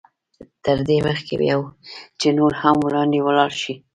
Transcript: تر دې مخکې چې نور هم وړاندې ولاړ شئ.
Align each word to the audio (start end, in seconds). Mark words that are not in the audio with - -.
تر 0.63 0.77
دې 0.87 0.97
مخکې 1.07 1.35
چې 2.19 2.27
نور 2.37 2.51
هم 2.61 2.77
وړاندې 2.85 3.19
ولاړ 3.27 3.51
شئ. 3.61 3.75